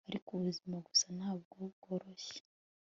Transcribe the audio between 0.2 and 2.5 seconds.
ubuzima gusa ntabwo bworoshye